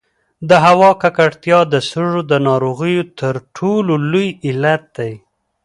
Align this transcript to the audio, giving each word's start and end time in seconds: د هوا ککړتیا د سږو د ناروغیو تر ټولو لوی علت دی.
د 0.49 0.51
هوا 0.65 0.91
ککړتیا 1.01 1.59
د 1.73 1.75
سږو 1.89 2.21
د 2.31 2.33
ناروغیو 2.47 3.03
تر 3.19 3.35
ټولو 3.57 3.93
لوی 4.11 4.27
علت 4.45 4.83
دی. 4.97 5.13